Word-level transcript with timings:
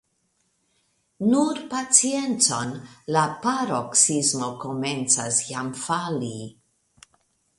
Nur 1.33 1.59
paciencon, 1.73 2.71
la 3.17 3.25
paroksismo 3.45 4.49
komencas 4.65 5.41
jam 5.51 5.73
fali. 5.83 6.35